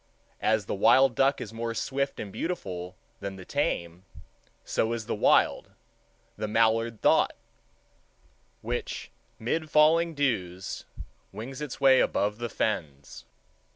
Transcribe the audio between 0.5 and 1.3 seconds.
the wild